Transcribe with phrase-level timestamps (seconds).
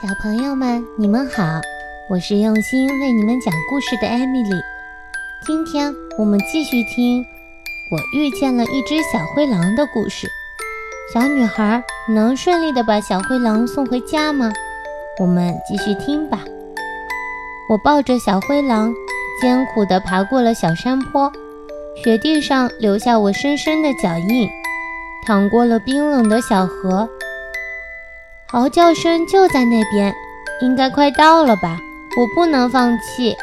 [0.00, 1.60] 小朋友们，你们好，
[2.08, 4.50] 我是用心为你们讲故事的艾米丽。
[5.46, 7.22] 今天我们继续听
[7.92, 10.26] 《我遇见了一只小灰狼》的故事。
[11.12, 14.50] 小女孩能顺利的把小灰狼送回家吗？
[15.20, 16.40] 我们继续听吧。
[17.68, 18.94] 我抱着小灰狼，
[19.42, 21.30] 艰苦地爬过了小山坡，
[22.02, 24.48] 雪地上留下我深深的脚印，
[25.26, 27.06] 淌过了冰冷的小河。
[28.52, 30.12] 嚎叫声就在那边，
[30.60, 31.78] 应该快到了吧？
[32.18, 33.36] 我不能放弃。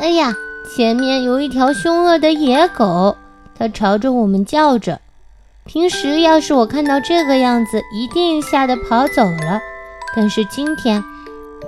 [0.00, 0.34] 哎呀，
[0.74, 3.16] 前面有一条凶恶的野狗，
[3.56, 5.00] 它朝着我们叫着。
[5.64, 9.60] 平时要是我看到这个样子，一定吓得跑走了。
[10.16, 11.04] 但是今天，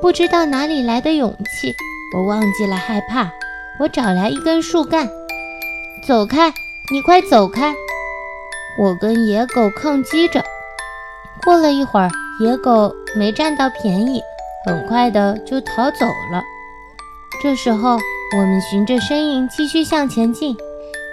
[0.00, 1.72] 不知道哪里来的勇气，
[2.16, 3.30] 我忘记了害怕。
[3.78, 5.08] 我找来一根树干，
[6.08, 6.52] 走开，
[6.90, 7.72] 你快走开！
[8.80, 10.44] 我跟野狗抗击着。
[11.44, 12.10] 过了一会儿。
[12.42, 14.20] 野狗没占到便宜，
[14.66, 16.42] 很快的就逃走了。
[17.40, 17.96] 这时候，
[18.36, 20.56] 我们循着身影继续向前进，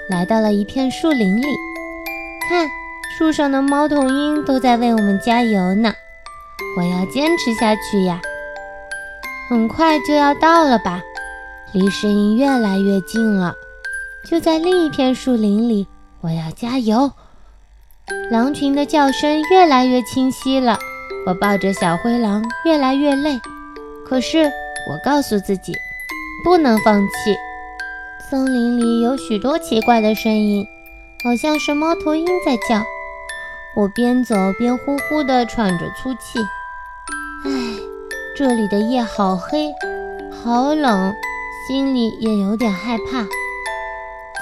[0.09, 1.47] 来到了一片树林里。
[2.49, 2.67] 看，
[3.15, 5.93] 树上的猫头鹰都在为我们加油呢。
[6.75, 8.19] 我要坚持下去呀！
[9.49, 10.99] 很快就要到了吧？
[11.73, 13.53] 离声音越来越近了。
[14.27, 15.87] 就在另一片树林里，
[16.21, 17.11] 我要加油！
[18.31, 20.79] 狼群的叫声越来越清晰了。
[21.25, 23.39] 我抱着小灰狼，越来越累。
[24.07, 24.45] 可是
[24.89, 25.73] 我告诉自己，
[26.43, 27.35] 不能放弃。
[28.29, 30.65] 森林里有许多奇怪的声音，
[31.23, 32.83] 好像是猫头鹰在叫。
[33.75, 36.39] 我边走边呼呼地喘着粗气。
[37.45, 37.51] 唉，
[38.35, 39.71] 这里的夜好黑，
[40.43, 41.13] 好冷，
[41.67, 43.23] 心里也有点害怕。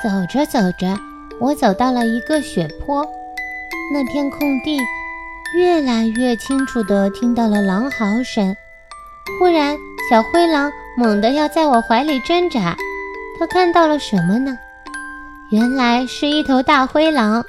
[0.03, 0.98] 走着走着，
[1.39, 3.05] 我走到了一个雪坡，
[3.94, 4.80] 那片空地。
[5.55, 8.55] 越来越清楚地听到了狼嚎声。
[9.39, 9.77] 忽然，
[10.09, 12.75] 小灰狼猛地要在我怀里挣扎。
[13.39, 14.57] 它看到了什么呢？
[15.52, 17.45] 原来是一头大灰狼。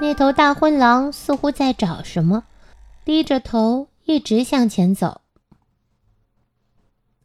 [0.00, 2.44] 那头大灰狼似乎在找什么，
[3.04, 5.20] 低着头一直向前走。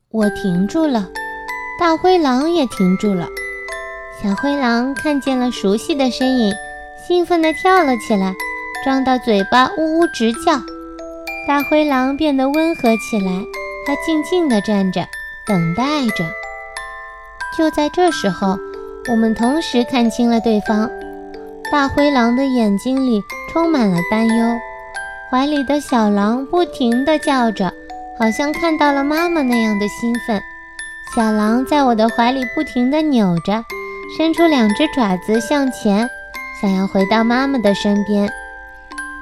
[0.10, 1.10] 我停住了，
[1.80, 3.28] 大灰狼也停住了。
[4.22, 6.54] 小灰狼看见了熟悉的身影，
[7.08, 8.34] 兴奋地跳了起来。
[8.84, 10.60] 张大嘴巴，呜呜直叫。
[11.48, 13.32] 大灰狼变得温和起来，
[13.88, 15.08] 它静静地站着，
[15.48, 15.84] 等待
[16.18, 16.26] 着。
[17.58, 18.58] 就在这时候，
[19.10, 20.90] 我们同时看清了对方。
[21.72, 23.24] 大灰狼的眼睛里
[23.54, 24.60] 充满了担忧，
[25.32, 27.72] 怀里的小狼不停地叫着，
[28.20, 30.42] 好像看到了妈妈那样的兴奋。
[31.16, 33.64] 小狼在我的怀里不停地扭着，
[34.18, 36.10] 伸出两只爪子向前，
[36.62, 38.30] 想要回到妈妈的身边。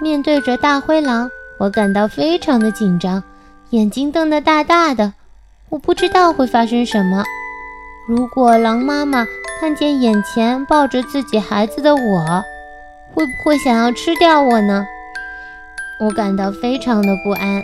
[0.02, 1.30] 面对着大灰狼，
[1.60, 3.22] 我感到非常的紧张，
[3.70, 5.14] 眼睛瞪得大大的。
[5.70, 7.24] 我不知道会发生什么。
[8.08, 9.28] 如果狼妈妈
[9.60, 12.44] 看见眼前抱着自己孩子的我，
[13.14, 14.88] 会不会想要吃掉我呢？
[16.00, 17.64] 我感到非常的不安。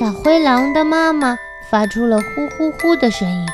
[0.00, 1.36] 小灰狼的妈妈
[1.70, 3.46] 发出了呼呼呼的声音，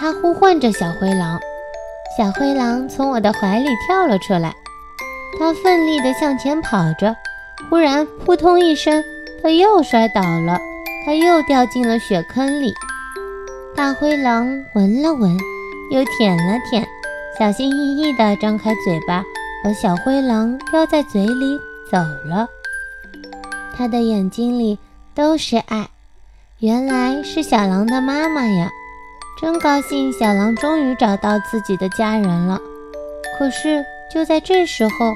[0.00, 1.38] 它呼唤着小灰狼。
[2.18, 4.52] 小灰狼从我的怀里跳了出来。
[5.38, 7.16] 他奋力地向前跑着，
[7.68, 9.02] 忽然扑通一声，
[9.42, 10.58] 他又摔倒了，
[11.04, 12.72] 他又掉进了雪坑里。
[13.74, 15.36] 大灰狼闻了闻，
[15.90, 16.86] 又舔了舔，
[17.38, 19.24] 小心翼翼地张开嘴巴，
[19.64, 21.58] 把小灰狼叼在嘴里
[21.90, 22.46] 走了。
[23.76, 24.78] 他的眼睛里
[25.14, 25.88] 都是爱，
[26.60, 28.70] 原来是小狼的妈妈呀！
[29.40, 32.60] 真高兴，小狼终于找到自己的家人了。
[33.36, 33.84] 可是。
[34.14, 35.12] 就在这时候，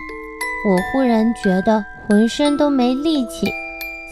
[0.66, 3.48] 我忽然觉得浑身都没力气，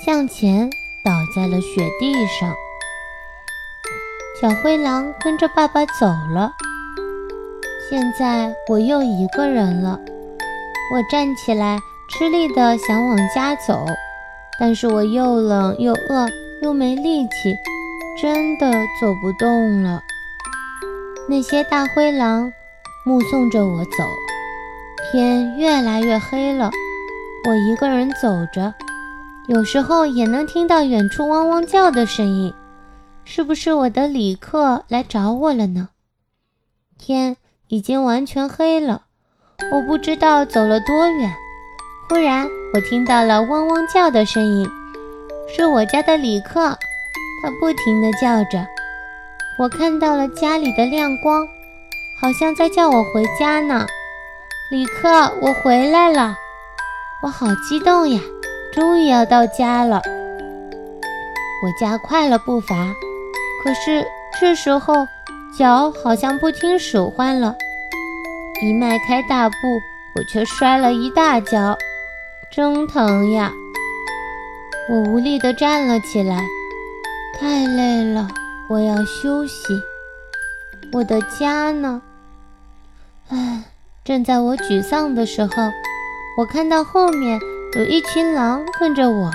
[0.04, 0.70] 向前
[1.04, 2.54] 倒在了雪地上。
[4.40, 6.52] 小灰狼跟着爸爸走了，
[7.90, 9.98] 现在我又一个人了。
[10.94, 13.84] 我站起来，吃力地想往家走，
[14.60, 16.28] 但是我又冷又饿
[16.62, 17.56] 又没力气，
[18.22, 20.00] 真的走不动了。
[21.28, 22.52] 那些大灰狼
[23.04, 24.04] 目送着我走。
[25.12, 26.70] 天越来越黑了，
[27.46, 28.74] 我一个人走着，
[29.46, 32.52] 有时候也能听到远处汪汪叫的声音，
[33.24, 35.90] 是不是我的旅客来找我了呢？
[36.98, 37.36] 天
[37.68, 39.02] 已经完全黑了，
[39.72, 41.32] 我不知道走了多远，
[42.08, 44.68] 忽然我听到了汪汪叫的声音，
[45.48, 46.76] 是我家的旅客，
[47.42, 48.66] 他不停地叫着，
[49.60, 51.46] 我看到了家里的亮光，
[52.20, 53.86] 好像在叫我回家呢。
[54.68, 55.08] 李克，
[55.40, 56.36] 我回来了，
[57.22, 58.20] 我好激动呀！
[58.72, 60.02] 终于要到家了。
[61.62, 62.74] 我加快了步伐，
[63.62, 64.04] 可是
[64.40, 65.06] 这时候
[65.56, 67.54] 脚好像不听使唤了，
[68.60, 69.56] 一迈开大步，
[70.16, 71.78] 我却摔了一大跤，
[72.50, 73.52] 真疼呀！
[74.90, 76.42] 我无力地站了起来，
[77.38, 78.26] 太累了，
[78.68, 79.80] 我要休息。
[80.92, 82.02] 我的家呢？
[84.06, 85.50] 正在我沮丧的时候，
[86.38, 87.40] 我看到后面
[87.74, 89.32] 有一群狼跟着我，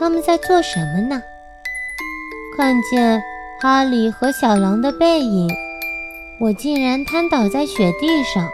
[0.00, 1.22] 他们在做什么呢？
[2.56, 3.22] 看见
[3.60, 5.46] 哈利和小狼的背影，
[6.40, 8.48] 我竟然瘫倒在雪地上。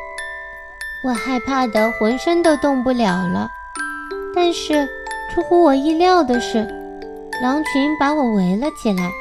[1.04, 3.48] 我害怕得浑身都动不了了。
[4.34, 4.88] 但是
[5.32, 6.66] 出乎我意料的是，
[7.40, 9.12] 狼群把我围了起来，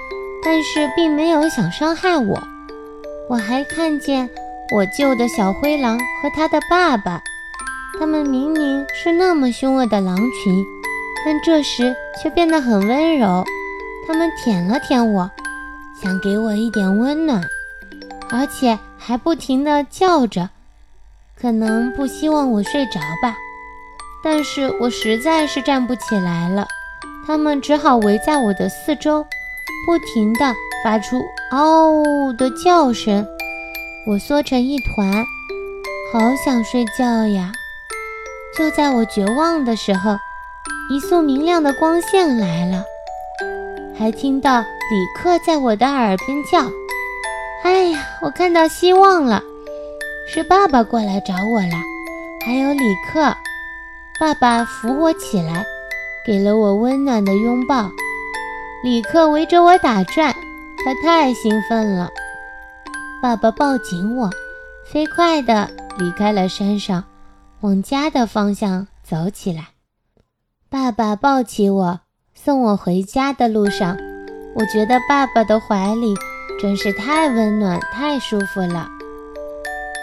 [0.43, 2.41] 但是并没有想伤害我。
[3.29, 4.27] 我还看见
[4.69, 7.21] 我救的小灰狼和他的爸爸，
[7.97, 10.65] 他们明明是那么凶恶的狼群，
[11.25, 13.45] 但这时却变得很温柔。
[14.05, 15.31] 他们舔了舔我，
[16.01, 17.41] 想给我一点温暖，
[18.29, 20.49] 而且还不停地叫着，
[21.39, 23.35] 可能不希望我睡着吧。
[24.23, 26.67] 但是我实在是站不起来了，
[27.25, 29.25] 他们只好围在我的四周，
[29.85, 30.53] 不停地
[30.83, 31.21] 发出
[31.51, 33.25] “嗷”的叫声。
[34.07, 35.25] 我缩成一团，
[36.13, 37.51] 好想睡觉呀！
[38.57, 40.18] 就在我绝望的时候，
[40.89, 42.86] 一束明亮的光线来了。
[44.00, 44.65] 还听到李
[45.13, 46.71] 克在我的耳边叫
[47.65, 49.44] ：“哎呀，我看到希望了，
[50.33, 51.75] 是爸爸过来找我了。”
[52.48, 53.36] 还有李克，
[54.21, 55.65] 爸爸扶我起来，
[56.25, 57.92] 给了我温暖的拥抱。
[58.86, 60.33] 李克围着我打转，
[60.86, 62.09] 他太兴奋了。
[63.19, 64.29] 爸爸抱紧我，
[64.85, 67.03] 飞快地离开了山上，
[67.61, 69.69] 往家的方向走起来。
[70.69, 71.99] 爸爸抱起我。
[72.35, 73.97] 送我回家的路上，
[74.55, 76.13] 我觉得爸爸的怀里
[76.61, 78.87] 真是太温暖、太舒服了。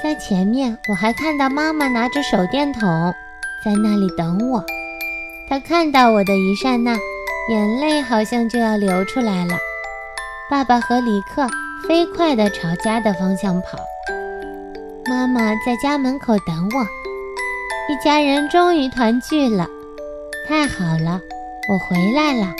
[0.02, 3.14] 在前面，我还看到妈妈拿着手电筒
[3.64, 4.64] 在那里等我。
[5.48, 6.98] 她看到我的一刹那，
[7.48, 9.56] 眼泪好像就要流出来了。
[10.50, 11.46] 爸爸和李克
[11.86, 13.78] 飞快地朝家的方向跑。
[15.06, 19.68] 妈妈在家门口等我，一家人终于团聚了，
[20.48, 21.20] 太好了。
[21.68, 22.54] 我回来了，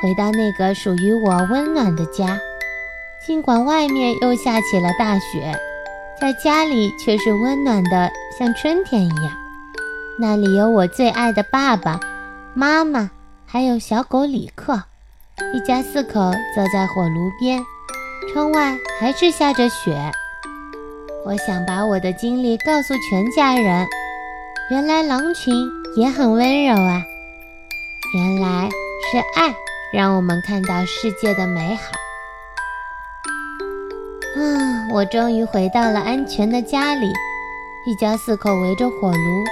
[0.00, 2.38] 回到那个属于我温暖的家。
[3.26, 5.52] 尽管外面又下起了大雪，
[6.20, 9.32] 在家里却是温暖的，像春天一样。
[10.18, 11.98] 那里有我最爱的爸爸
[12.54, 13.10] 妈妈，
[13.44, 14.82] 还有小狗里克。
[15.54, 17.60] 一家四口坐在火炉边，
[18.28, 19.96] 窗外还是下着雪。
[21.24, 23.86] 我想把我的经历告诉全家人。
[24.70, 25.54] 原来狼群
[25.96, 27.02] 也很温柔啊。
[28.14, 28.68] 原来
[29.10, 29.54] 是爱
[29.92, 31.92] 让我们看到世界的美好。
[34.36, 37.12] 啊，我终于回到了安全的家里，
[37.86, 39.44] 一家四口围着火炉。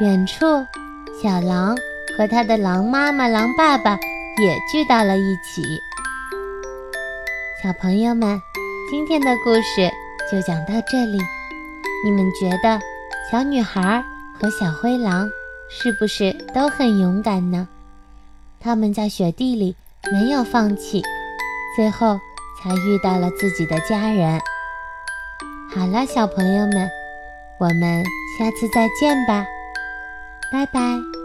[0.00, 0.46] 远处，
[1.22, 1.76] 小狼
[2.16, 3.98] 和他的狼妈妈、狼爸爸
[4.38, 5.62] 也聚到了一起。
[7.62, 8.40] 小朋友们，
[8.90, 9.90] 今天的故事
[10.32, 11.18] 就讲到这里。
[12.02, 12.80] 你们觉得
[13.30, 14.02] 小女孩
[14.40, 15.28] 和小灰狼？
[15.68, 17.68] 是不是都很勇敢呢？
[18.60, 19.76] 他们在雪地里
[20.10, 21.02] 没有放弃，
[21.76, 22.18] 最后
[22.62, 24.40] 才遇到了自己的家人。
[25.68, 26.88] 好了，小朋友们，
[27.58, 28.02] 我们
[28.38, 29.44] 下次再见吧，
[30.50, 31.19] 拜拜。